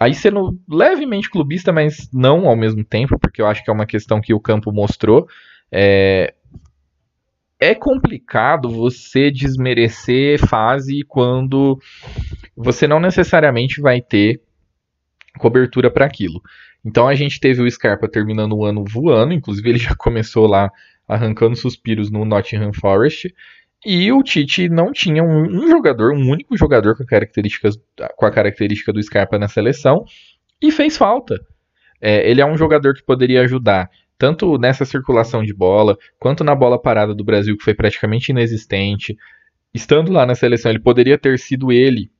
[0.00, 3.84] Aí sendo levemente clubista, mas não ao mesmo tempo, porque eu acho que é uma
[3.84, 5.28] questão que o campo mostrou.
[5.70, 6.32] É,
[7.60, 11.78] é complicado você desmerecer fase quando
[12.56, 14.40] você não necessariamente vai ter
[15.38, 16.40] cobertura para aquilo.
[16.82, 20.70] Então a gente teve o Scarpa terminando o ano voando, inclusive ele já começou lá
[21.06, 23.34] arrancando suspiros no Nottingham Forest.
[23.84, 27.78] E o Tite não tinha um, um, jogador, um único jogador com, características,
[28.16, 30.04] com a característica do Scarpa na seleção,
[30.60, 31.40] e fez falta.
[32.00, 36.54] É, ele é um jogador que poderia ajudar tanto nessa circulação de bola, quanto na
[36.54, 39.16] bola parada do Brasil, que foi praticamente inexistente.
[39.72, 42.10] Estando lá na seleção, ele poderia ter sido ele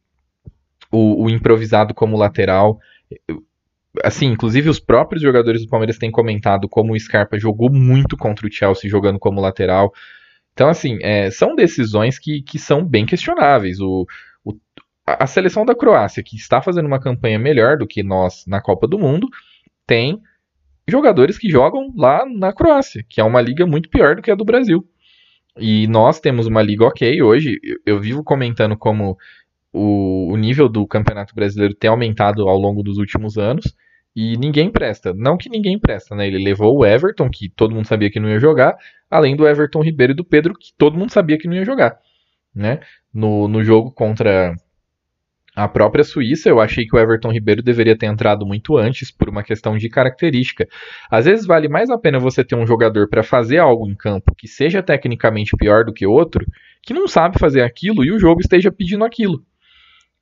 [0.91, 2.81] o, o improvisado como lateral
[4.03, 8.47] assim, inclusive os próprios jogadores do Palmeiras têm comentado como o Scarpa jogou muito contra
[8.47, 9.93] o Chelsea jogando como lateral.
[10.61, 13.81] Então, assim, é, são decisões que, que são bem questionáveis.
[13.81, 14.07] O,
[14.45, 14.53] o,
[15.07, 18.87] a seleção da Croácia, que está fazendo uma campanha melhor do que nós na Copa
[18.87, 19.27] do Mundo,
[19.87, 20.21] tem
[20.87, 24.35] jogadores que jogam lá na Croácia, que é uma liga muito pior do que a
[24.35, 24.87] do Brasil.
[25.59, 27.59] E nós temos uma liga ok hoje.
[27.63, 29.17] Eu, eu vivo comentando como
[29.73, 33.75] o, o nível do Campeonato Brasileiro tem aumentado ao longo dos últimos anos
[34.15, 35.15] e ninguém presta.
[35.15, 36.27] Não que ninguém presta, né?
[36.27, 38.77] Ele levou o Everton, que todo mundo sabia que não ia jogar,
[39.11, 41.99] além do Everton Ribeiro e do Pedro, que todo mundo sabia que não ia jogar.
[42.55, 42.81] Né?
[43.13, 44.55] No, no jogo contra
[45.55, 49.29] a própria Suíça, eu achei que o Everton Ribeiro deveria ter entrado muito antes por
[49.29, 50.67] uma questão de característica.
[51.11, 54.35] Às vezes vale mais a pena você ter um jogador para fazer algo em campo
[54.35, 56.47] que seja tecnicamente pior do que outro,
[56.83, 59.45] que não sabe fazer aquilo e o jogo esteja pedindo aquilo.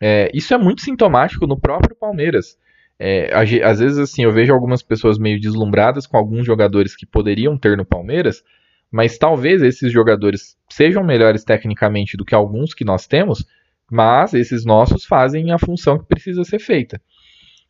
[0.01, 2.57] É, isso é muito sintomático no próprio Palmeiras.
[2.99, 3.33] É,
[3.63, 7.77] às vezes, assim, eu vejo algumas pessoas meio deslumbradas com alguns jogadores que poderiam ter
[7.77, 8.43] no Palmeiras,
[8.91, 13.47] mas talvez esses jogadores sejam melhores tecnicamente do que alguns que nós temos,
[13.91, 17.01] mas esses nossos fazem a função que precisa ser feita.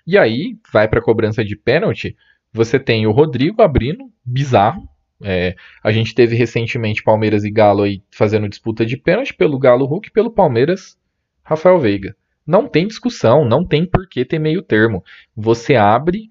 [0.07, 2.17] E aí, vai para a cobrança de pênalti,
[2.53, 4.89] você tem o Rodrigo abrindo, bizarro.
[5.23, 9.85] É, a gente teve recentemente Palmeiras e Galo aí fazendo disputa de pênalti pelo Galo
[9.85, 10.97] Hulk e pelo Palmeiras
[11.43, 12.17] Rafael Veiga.
[12.49, 15.05] Não tem discussão, não tem por que ter meio termo.
[15.37, 16.31] Você abre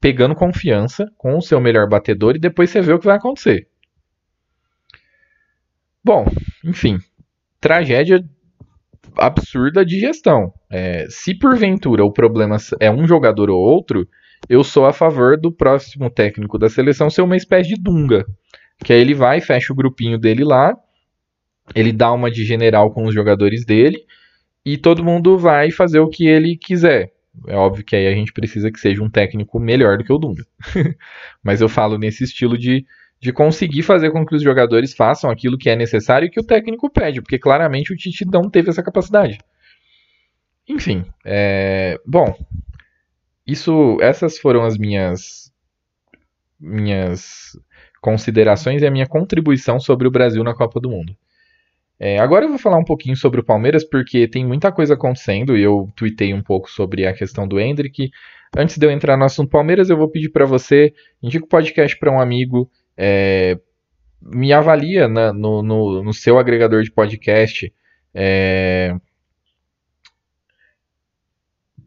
[0.00, 3.66] pegando confiança com o seu melhor batedor e depois você vê o que vai acontecer.
[6.04, 6.24] Bom,
[6.64, 6.98] enfim,
[7.60, 8.24] tragédia
[9.16, 10.54] absurda de gestão.
[10.70, 14.08] É, se porventura o problema é um jogador ou outro,
[14.48, 18.24] eu sou a favor do próximo técnico da seleção ser uma espécie de Dunga.
[18.84, 20.74] Que aí ele vai, fecha o grupinho dele lá,
[21.74, 23.98] ele dá uma de general com os jogadores dele,
[24.64, 27.12] e todo mundo vai fazer o que ele quiser.
[27.46, 30.18] É óbvio que aí a gente precisa que seja um técnico melhor do que o
[30.18, 30.44] Dunga.
[31.42, 32.84] Mas eu falo nesse estilo de,
[33.20, 36.46] de conseguir fazer com que os jogadores façam aquilo que é necessário e que o
[36.46, 39.38] técnico pede, porque claramente o Tite não teve essa capacidade.
[40.68, 42.34] Enfim, é, bom,
[43.46, 45.50] isso, essas foram as minhas
[46.58, 47.58] minhas
[48.02, 51.16] considerações e a minha contribuição sobre o Brasil na Copa do Mundo.
[52.02, 55.54] É, agora eu vou falar um pouquinho sobre o Palmeiras, porque tem muita coisa acontecendo
[55.54, 58.10] e eu tuitei um pouco sobre a questão do Hendrick.
[58.56, 61.98] Antes de eu entrar no assunto Palmeiras, eu vou pedir para você, indica o podcast
[61.98, 63.60] para um amigo, é,
[64.22, 67.70] me avalia na, no, no, no, seu agregador de podcast,
[68.14, 68.96] é,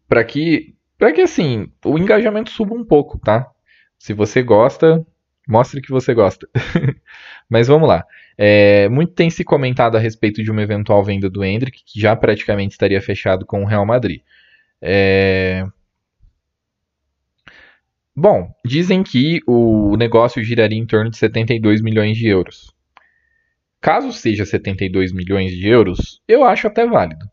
[0.07, 3.49] para que, para que assim o engajamento suba um pouco, tá?
[3.97, 5.03] Se você gosta,
[5.47, 6.47] mostre que você gosta.
[7.49, 8.05] Mas vamos lá.
[8.37, 12.15] É, muito tem se comentado a respeito de uma eventual venda do Hendrick, que já
[12.15, 14.21] praticamente estaria fechado com o Real Madrid.
[14.81, 15.65] É...
[18.15, 22.71] Bom, dizem que o negócio giraria em torno de 72 milhões de euros.
[23.81, 27.25] Caso seja 72 milhões de euros, eu acho até válido.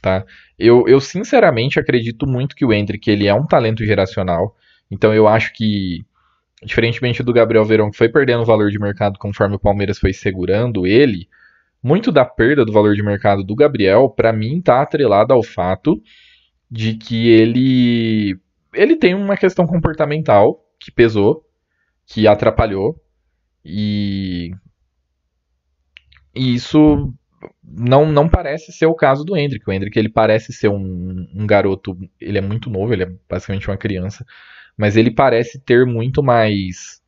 [0.00, 0.24] Tá?
[0.58, 4.56] Eu, eu sinceramente acredito muito que o Hendrick ele é um talento geracional.
[4.90, 6.04] Então eu acho que
[6.62, 10.86] diferentemente do Gabriel Verão, que foi perdendo valor de mercado conforme o Palmeiras foi segurando
[10.86, 11.28] ele,
[11.82, 16.00] muito da perda do valor de mercado do Gabriel, para mim, está atrelado ao fato
[16.70, 18.38] de que ele
[18.74, 21.44] ele tem uma questão comportamental que pesou.
[22.06, 23.00] que atrapalhou
[23.64, 24.50] e,
[26.34, 27.12] e isso
[27.62, 29.68] não, não parece ser o caso do Hendrick.
[29.68, 33.68] O Hendrick ele parece ser um, um garoto, ele é muito novo, ele é basicamente
[33.68, 34.26] uma criança,
[34.76, 37.00] mas ele parece ter muito mais.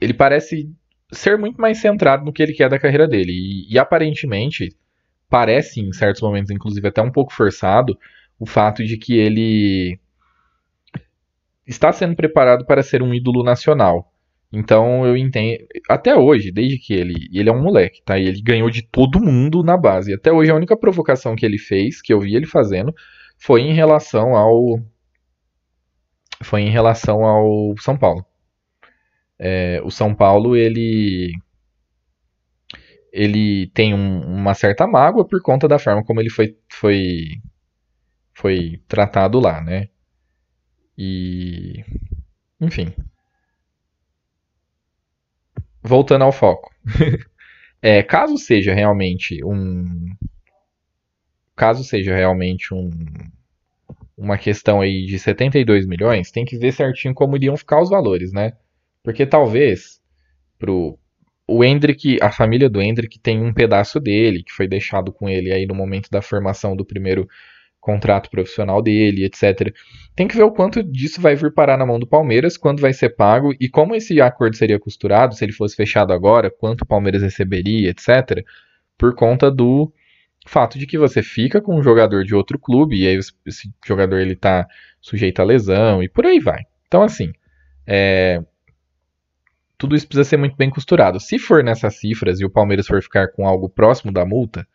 [0.00, 0.70] Ele parece
[1.12, 3.32] ser muito mais centrado no que ele quer da carreira dele.
[3.32, 4.74] E, e aparentemente,
[5.28, 7.98] parece em certos momentos, inclusive até um pouco forçado,
[8.38, 9.98] o fato de que ele
[11.66, 14.10] está sendo preparado para ser um ídolo nacional.
[14.52, 15.64] Então eu entendo.
[15.88, 17.28] Até hoje, desde que ele.
[17.32, 18.18] Ele é um moleque, tá?
[18.18, 20.12] E ele ganhou de todo mundo na base.
[20.12, 22.92] Até hoje a única provocação que ele fez, que eu vi ele fazendo,
[23.38, 24.80] foi em relação ao.
[26.42, 28.24] Foi em relação ao São Paulo.
[29.38, 31.32] É, o São Paulo, ele.
[33.12, 37.40] Ele tem um, uma certa mágoa por conta da forma como ele foi, foi,
[38.32, 39.88] foi tratado lá, né?
[40.96, 41.84] E.
[42.60, 42.94] Enfim,
[45.82, 46.70] voltando ao foco.
[47.82, 50.06] é, caso seja realmente um.
[51.56, 52.90] Caso seja realmente um,
[54.20, 58.32] uma questão aí de 72 milhões, tem que ver certinho como iriam ficar os valores,
[58.32, 58.52] né?
[59.02, 59.98] Porque talvez
[60.58, 60.98] pro
[61.48, 65.52] o Hendrick, a família do Hendrick tem um pedaço dele que foi deixado com ele
[65.52, 67.26] aí no momento da formação do primeiro
[67.80, 69.74] contrato profissional dele, etc.
[70.14, 72.92] Tem que ver o quanto disso vai vir parar na mão do Palmeiras, quando vai
[72.92, 76.86] ser pago e como esse acordo seria costurado, se ele fosse fechado agora, quanto o
[76.86, 78.44] Palmeiras receberia, etc.
[78.96, 79.92] Por conta do
[80.46, 84.18] fato de que você fica com um jogador de outro clube e aí esse jogador
[84.18, 84.66] ele tá
[85.00, 86.62] sujeito a lesão e por aí vai.
[86.86, 87.32] Então assim,
[87.86, 88.42] é...
[89.78, 91.20] tudo isso precisa ser muito bem costurado.
[91.20, 94.66] Se for nessas cifras e o Palmeiras for ficar com algo próximo da multa,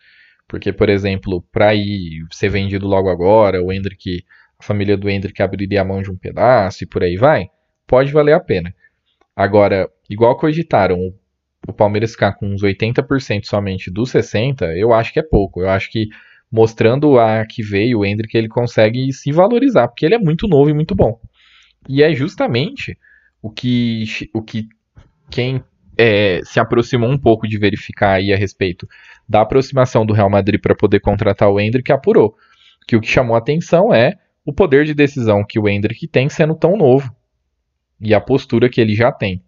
[0.48, 4.24] porque, por exemplo, para ir ser vendido logo agora, o Hendrick,
[4.60, 7.50] a família do Hendrick abriria a mão de um pedaço e por aí vai,
[7.88, 8.74] pode valer a pena.
[9.36, 11.14] Agora, igual cogitaram
[11.68, 15.62] o Palmeiras ficar com uns 80% somente dos 60%, eu acho que é pouco.
[15.62, 16.10] Eu acho que
[16.52, 20.70] mostrando a que veio o Hendrick, ele consegue se valorizar, porque ele é muito novo
[20.70, 21.20] e muito bom.
[21.88, 22.98] E é justamente
[23.42, 24.68] o que, o que
[25.30, 25.64] quem
[25.98, 28.88] é, se aproximou um pouco de verificar aí a respeito
[29.28, 32.36] da aproximação do Real Madrid para poder contratar o Hendrick apurou.
[32.88, 34.14] Que o que chamou a atenção é
[34.46, 37.14] o poder de decisão que o Hendrick tem sendo tão novo
[38.00, 39.44] e a postura que ele já tem.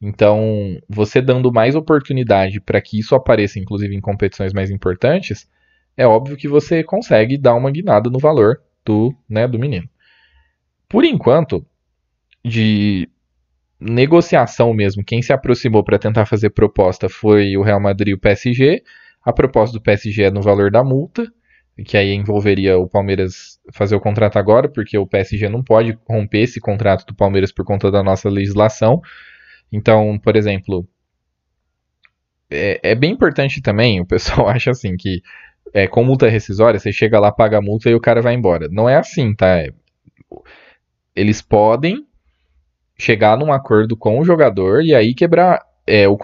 [0.00, 5.48] Então, você dando mais oportunidade para que isso apareça, inclusive em competições mais importantes,
[5.96, 9.88] é óbvio que você consegue dar uma guinada no valor do, né, do menino.
[10.88, 11.64] Por enquanto,
[12.44, 13.08] de
[13.78, 18.18] negociação mesmo, quem se aproximou para tentar fazer proposta foi o Real Madrid e o
[18.18, 18.82] PSG.
[19.22, 21.30] A proposta do PSG é no valor da multa,
[21.84, 26.40] que aí envolveria o Palmeiras fazer o contrato agora, porque o PSG não pode romper
[26.40, 29.00] esse contrato do Palmeiras por conta da nossa legislação.
[29.72, 30.86] Então, por exemplo,
[32.50, 35.22] é, é bem importante também, o pessoal acha assim que
[35.72, 38.68] é, com multa rescisória, você chega lá, paga a multa e o cara vai embora.
[38.70, 39.58] Não é assim, tá?
[39.58, 39.70] É,
[41.14, 42.06] eles podem
[42.98, 46.18] chegar num acordo com o jogador e aí quebrar é, o,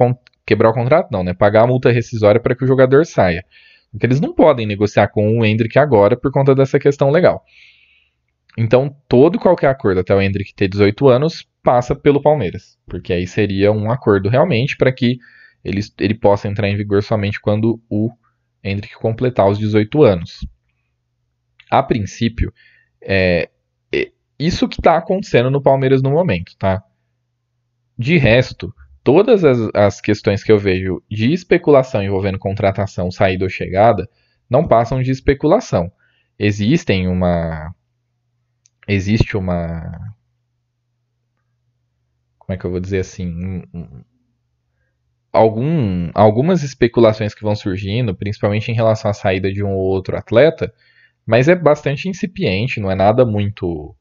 [0.45, 1.33] quebrar o contrato, não, né?
[1.33, 3.45] Pagar a multa rescisória para que o jogador saia.
[3.91, 7.45] Porque eles não podem negociar com o Hendrick agora por conta dessa questão legal.
[8.59, 12.79] Então, todo qualquer acordo até o Hendrick ter 18 anos passa pelo Palmeiras.
[12.87, 15.19] Porque aí seria um acordo realmente para que
[15.65, 18.09] ele, ele possa entrar em vigor somente quando o
[18.63, 20.47] Hendrick completar os 18 anos.
[21.69, 22.53] A princípio,
[23.03, 23.51] é,
[23.93, 26.85] é isso que está acontecendo no Palmeiras no momento, tá?
[27.99, 33.51] De resto, todas as, as questões que eu vejo de especulação envolvendo contratação, saída ou
[33.51, 34.09] chegada
[34.49, 35.91] não passam de especulação.
[36.39, 37.75] Existem uma.
[38.87, 40.15] Existe uma.
[42.47, 43.27] Como é que eu vou dizer assim?
[43.27, 44.05] Um, um,
[45.33, 50.17] algum, algumas especulações que vão surgindo, principalmente em relação à saída de um ou outro
[50.17, 50.73] atleta,
[51.27, 53.97] mas é bastante incipiente, não é nada muito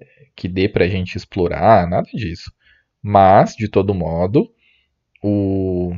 [0.00, 2.50] eh, que dê pra gente explorar, nada disso.
[3.02, 4.50] Mas, de todo modo,
[5.22, 5.94] o,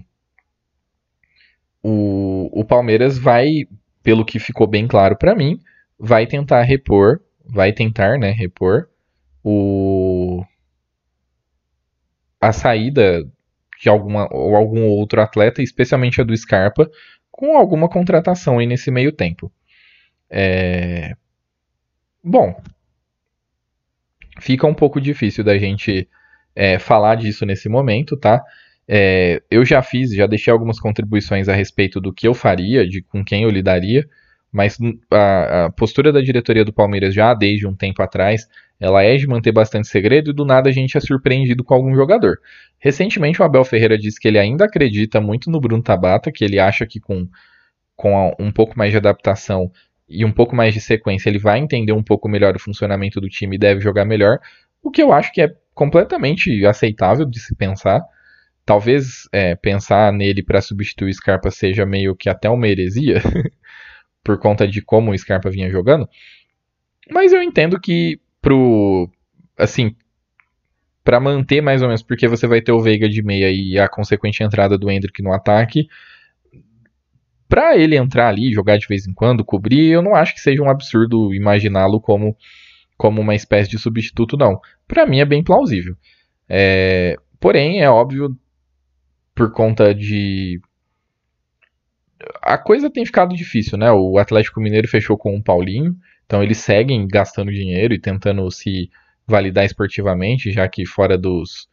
[1.82, 3.46] o, o Palmeiras vai,
[4.02, 5.60] pelo que ficou bem claro para mim,
[5.98, 8.88] vai tentar repor, vai tentar, né, repor
[9.44, 10.44] o
[12.42, 13.24] a saída
[13.80, 16.90] de alguma ou algum outro atleta, especialmente a do Scarpa,
[17.30, 19.50] com alguma contratação aí nesse meio tempo.
[20.28, 21.14] É...
[22.22, 22.60] Bom,
[24.40, 26.08] fica um pouco difícil da gente
[26.54, 28.42] é, falar disso nesse momento, tá?
[28.88, 33.02] É, eu já fiz, já deixei algumas contribuições a respeito do que eu faria, de
[33.02, 34.08] com quem eu lidaria.
[34.52, 34.76] Mas
[35.10, 38.46] a, a, postura da diretoria do Palmeiras já desde um tempo atrás,
[38.78, 41.94] ela é de manter bastante segredo e do nada a gente é surpreendido com algum
[41.94, 42.38] jogador.
[42.78, 46.58] Recentemente o Abel Ferreira disse que ele ainda acredita muito no Bruno Tabata, que ele
[46.58, 47.26] acha que com,
[47.96, 49.70] com um pouco mais de adaptação
[50.08, 53.28] e um pouco mais de sequência ele vai entender um pouco melhor o funcionamento do
[53.28, 54.38] time e deve jogar melhor,
[54.82, 58.02] o que eu acho que é completamente aceitável de se pensar.
[58.64, 63.22] Talvez é, pensar nele para substituir Scarpa seja meio que até uma heresia,
[64.22, 66.08] por conta de como o Scarpa vinha jogando.
[67.10, 69.10] Mas eu entendo que pro
[69.56, 69.94] assim,
[71.04, 73.88] para manter mais ou menos, porque você vai ter o Veiga de meia e a
[73.88, 75.88] consequente entrada do Hendrick no ataque,
[77.48, 80.62] para ele entrar ali, jogar de vez em quando, cobrir, eu não acho que seja
[80.62, 82.36] um absurdo imaginá-lo como
[82.96, 84.60] como uma espécie de substituto, não.
[84.86, 85.96] Para mim é bem plausível.
[86.48, 88.36] É, porém, é óbvio,
[89.34, 90.60] por conta de
[92.42, 93.90] a coisa tem ficado difícil, né?
[93.92, 95.96] O Atlético Mineiro fechou com o Paulinho,
[96.26, 98.90] então eles seguem gastando dinheiro e tentando se
[99.26, 101.68] validar esportivamente, já que fora dos.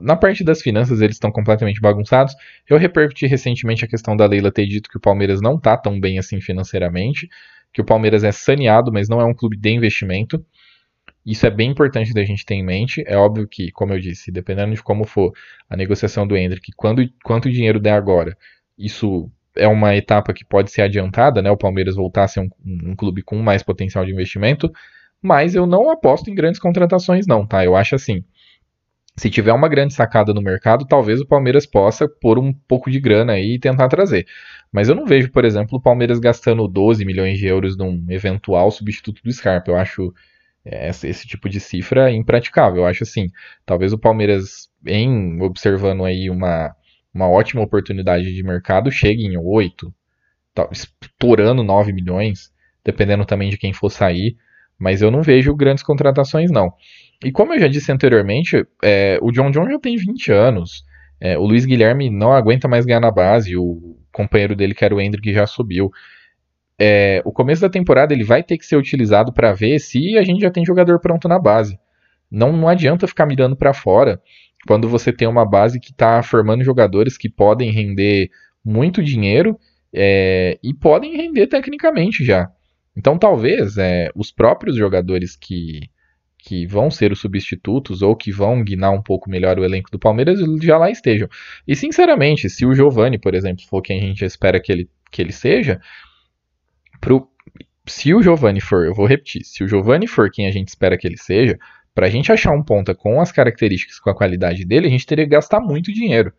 [0.00, 2.34] Na parte das finanças eles estão completamente bagunçados.
[2.68, 6.00] Eu repercuti recentemente a questão da Leila ter dito que o Palmeiras não tá tão
[6.00, 7.28] bem assim financeiramente,
[7.72, 10.44] que o Palmeiras é saneado, mas não é um clube de investimento.
[11.24, 13.02] Isso é bem importante da gente ter em mente.
[13.06, 15.32] É óbvio que, como eu disse, dependendo de como for
[15.68, 18.36] a negociação do Hendrick, quando, quanto dinheiro der agora,
[18.78, 21.50] isso é uma etapa que pode ser adiantada, né?
[21.50, 24.72] O Palmeiras voltar a ser um, um, clube com mais potencial de investimento,
[25.22, 27.64] mas eu não aposto em grandes contratações, não, tá?
[27.64, 28.24] Eu acho assim.
[29.16, 32.98] Se tiver uma grande sacada no mercado, talvez o Palmeiras possa pôr um pouco de
[32.98, 34.26] grana aí e tentar trazer.
[34.72, 38.72] Mas eu não vejo, por exemplo, o Palmeiras gastando 12 milhões de euros num eventual
[38.72, 39.70] substituto do Scarpa.
[39.70, 40.12] Eu acho
[40.64, 42.82] esse, esse tipo de cifra impraticável.
[42.82, 43.28] Eu acho assim,
[43.64, 46.74] talvez o Palmeiras, em observando aí uma
[47.14, 49.94] uma ótima oportunidade de mercado, chega em 8,
[50.52, 52.52] tá, estourando 9 milhões,
[52.84, 54.36] dependendo também de quem for sair,
[54.78, 56.72] mas eu não vejo grandes contratações não.
[57.24, 60.84] E como eu já disse anteriormente, é, o John John já tem 20 anos,
[61.20, 64.94] é, o Luiz Guilherme não aguenta mais ganhar na base, o companheiro dele, que era
[64.94, 65.90] o Hendrick, já subiu.
[66.78, 70.22] É, o começo da temporada ele vai ter que ser utilizado para ver se a
[70.22, 71.78] gente já tem jogador pronto na base.
[72.30, 74.20] Não, não adianta ficar mirando para fora
[74.66, 78.30] quando você tem uma base que está formando jogadores que podem render
[78.64, 79.58] muito dinheiro
[79.92, 82.50] é, e podem render tecnicamente já.
[82.96, 85.80] Então talvez é, os próprios jogadores que,
[86.38, 89.98] que vão ser os substitutos ou que vão guinar um pouco melhor o elenco do
[89.98, 91.28] Palmeiras já lá estejam.
[91.66, 95.20] E sinceramente, se o Giovani, por exemplo, for quem a gente espera que ele, que
[95.20, 95.80] ele seja,
[97.00, 97.28] pro,
[97.86, 100.96] se o Giovani for, eu vou repetir, se o Giovani for quem a gente espera
[100.96, 101.58] que ele seja,
[101.94, 105.06] para a gente achar um ponta com as características, com a qualidade dele, a gente
[105.06, 106.32] teria que gastar muito dinheiro.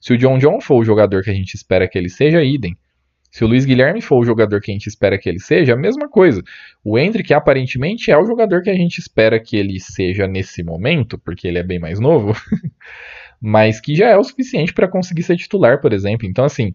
[0.00, 2.76] Se o John John for o jogador que a gente espera que ele seja, idem.
[3.30, 5.76] Se o Luiz Guilherme for o jogador que a gente espera que ele seja, a
[5.76, 6.42] mesma coisa.
[6.84, 11.16] O Hendrick aparentemente é o jogador que a gente espera que ele seja nesse momento,
[11.16, 12.34] porque ele é bem mais novo,
[13.40, 16.26] mas que já é o suficiente para conseguir ser titular, por exemplo.
[16.26, 16.74] Então, assim,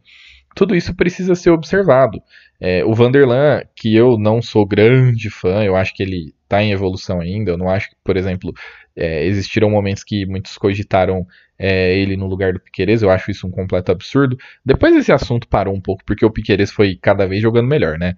[0.58, 2.20] tudo isso precisa ser observado.
[2.60, 6.72] É, o Vanderlan, que eu não sou grande fã, eu acho que ele está em
[6.72, 7.52] evolução ainda.
[7.52, 8.52] Eu não acho que, por exemplo,
[8.96, 11.28] é, existiram momentos que muitos cogitaram
[11.60, 13.04] é, ele no lugar do Piqueires.
[13.04, 14.36] Eu acho isso um completo absurdo.
[14.66, 18.16] Depois esse assunto parou um pouco, porque o Piqueires foi cada vez jogando melhor, né?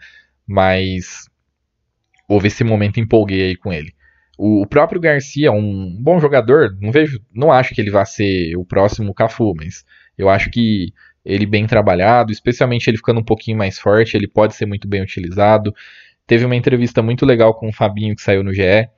[0.47, 1.29] Mas
[2.29, 3.93] houve esse momento empolguei aí com ele.
[4.37, 8.63] O, próprio Garcia, um bom jogador, não vejo, não acho que ele vá ser o
[8.63, 9.83] próximo Cafu, mas
[10.17, 10.93] eu acho que
[11.23, 15.01] ele bem trabalhado, especialmente ele ficando um pouquinho mais forte, ele pode ser muito bem
[15.01, 15.73] utilizado.
[16.25, 18.89] Teve uma entrevista muito legal com o Fabinho que saiu no GE.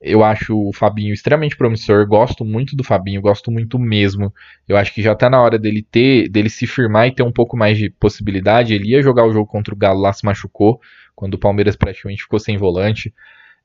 [0.00, 4.32] Eu acho o Fabinho extremamente promissor, gosto muito do Fabinho, gosto muito mesmo.
[4.68, 7.32] Eu acho que já tá na hora dele ter, dele se firmar e ter um
[7.32, 8.74] pouco mais de possibilidade.
[8.74, 10.78] Ele ia jogar o jogo contra o Galo lá, se machucou,
[11.14, 13.14] quando o Palmeiras praticamente ficou sem volante.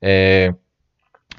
[0.02, 0.54] É,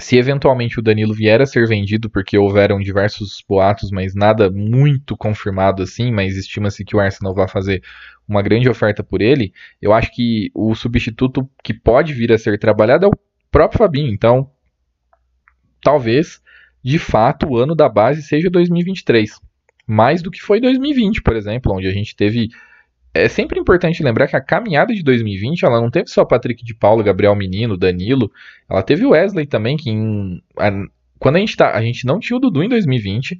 [0.00, 5.16] se eventualmente o Danilo vier a ser vendido, porque houveram diversos boatos, mas nada muito
[5.16, 7.82] confirmado assim, mas estima-se que o Arsenal vai fazer
[8.26, 12.58] uma grande oferta por ele, eu acho que o substituto que pode vir a ser
[12.58, 13.18] trabalhado é o
[13.50, 14.12] próprio Fabinho.
[14.12, 14.50] Então,
[15.82, 16.40] talvez,
[16.82, 19.40] de fato, o ano da base seja 2023.
[19.86, 22.48] Mais do que foi 2020, por exemplo, onde a gente teve
[23.12, 26.74] é sempre importante lembrar que a caminhada de 2020 ela não teve só Patrick de
[26.74, 28.30] Paulo, Gabriel Menino, Danilo,
[28.68, 30.70] ela teve o Wesley também, que em, a,
[31.18, 33.36] quando a gente, tá, a gente não tinha o Dudu em 2020,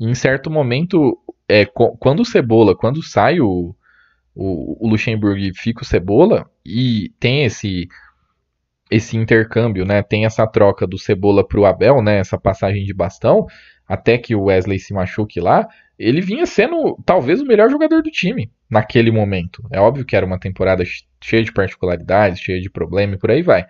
[0.00, 1.16] e em certo momento,
[1.48, 3.74] é, quando o Cebola, quando sai o,
[4.34, 7.88] o, o Luxemburgo e fica o Cebola, e tem esse
[8.90, 12.94] esse intercâmbio, né, tem essa troca do Cebola para o Abel, né, essa passagem de
[12.94, 13.46] bastão,
[13.88, 15.66] até que o Wesley se machuque lá,
[15.98, 19.66] ele vinha sendo talvez o melhor jogador do time naquele momento.
[19.72, 20.84] É óbvio que era uma temporada
[21.22, 23.66] cheia de particularidades, cheia de problemas e por aí vai.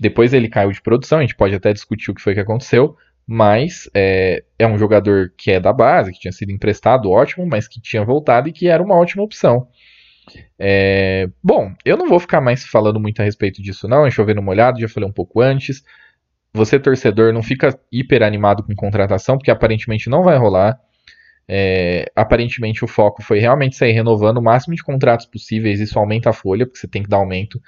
[0.00, 2.96] Depois ele caiu de produção, a gente pode até discutir o que foi que aconteceu,
[3.26, 7.66] mas é, é um jogador que é da base, que tinha sido emprestado, ótimo, mas
[7.66, 9.68] que tinha voltado e que era uma ótima opção.
[10.58, 14.06] É, bom, eu não vou ficar mais falando muito a respeito disso, não.
[14.06, 15.82] É chovendo molhado, já falei um pouco antes.
[16.52, 20.78] Você, torcedor, não fica hiper animado com contratação, porque aparentemente não vai rolar.
[21.48, 26.30] É, aparentemente o foco foi realmente sair renovando o máximo de contratos possíveis, isso aumenta
[26.30, 27.60] a folha, porque você tem que dar aumento,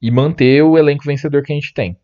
[0.00, 1.96] e manter o elenco vencedor que a gente tem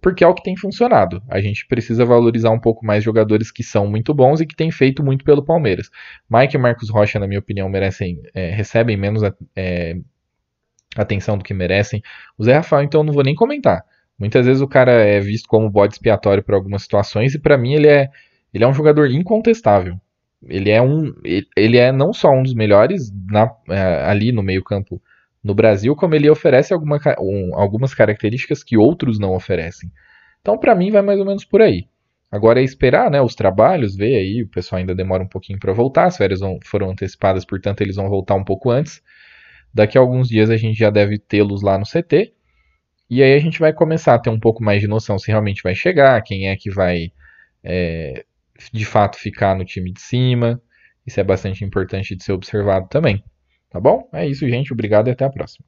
[0.00, 1.22] porque é o que tem funcionado.
[1.28, 4.70] A gente precisa valorizar um pouco mais jogadores que são muito bons e que têm
[4.70, 5.90] feito muito pelo Palmeiras.
[6.28, 9.22] Mike e Marcos Rocha, na minha opinião, merecem, é, recebem menos
[9.54, 9.96] é,
[10.96, 12.02] atenção do que merecem.
[12.38, 13.84] O Zé Rafael, então, não vou nem comentar.
[14.18, 17.74] Muitas vezes o cara é visto como bode expiatório para algumas situações e para mim
[17.74, 18.08] ele é,
[18.52, 20.00] ele é um jogador incontestável.
[20.46, 21.12] Ele é um,
[21.56, 25.00] ele é não só um dos melhores na, é, ali no meio campo
[25.42, 29.90] no Brasil, como ele oferece alguma, um, algumas características que outros não oferecem.
[30.40, 31.86] Então, para mim, vai mais ou menos por aí.
[32.30, 35.72] Agora é esperar né, os trabalhos, ver aí, o pessoal ainda demora um pouquinho para
[35.72, 39.00] voltar, as férias vão, foram antecipadas, portanto eles vão voltar um pouco antes.
[39.72, 42.32] Daqui a alguns dias a gente já deve tê-los lá no CT.
[43.08, 45.62] E aí a gente vai começar a ter um pouco mais de noção se realmente
[45.62, 47.12] vai chegar, quem é que vai
[47.62, 48.24] é,
[48.72, 50.60] de fato ficar no time de cima.
[51.06, 53.22] Isso é bastante importante de ser observado também.
[53.70, 54.08] Tá bom?
[54.12, 54.72] É isso, gente.
[54.72, 55.66] Obrigado e até a próxima.